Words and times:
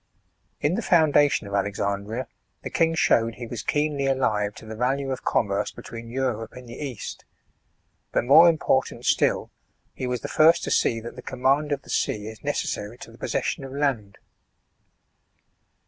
In 0.61 0.73
the 0.73 0.81
foundation 0.81 1.45
of 1.45 1.53
Alexandria 1.53 2.27
the 2.63 2.71
king 2.71 2.95
showed 2.95 3.35
he 3.35 3.45
was 3.45 3.61
keenly 3.61 4.07
alive 4.07 4.55
to 4.55 4.65
the 4.65 4.75
value 4.75 5.11
of 5.11 5.23
commerce 5.23 5.69
be 5.71 5.83
tween 5.83 6.09
Europe 6.09 6.53
arid 6.53 6.65
the 6.65 6.73
East; 6.79 7.23
but 8.11 8.23
more 8.23 8.49
important 8.49 9.05
still, 9.05 9.51
he 9.93 10.07
was 10.07 10.21
the 10.21 10.27
first 10.27 10.63
to 10.63 10.71
see, 10.71 10.99
that 11.01 11.15
the 11.17 11.21
command 11.21 11.71
of 11.71 11.83
the 11.83 11.91
sea, 11.91 12.25
is 12.29 12.43
necessary 12.43 12.97
to 12.97 13.11
the 13.11 13.19
possession 13.19 13.63
of 13.63 13.73
land. 13.73 14.17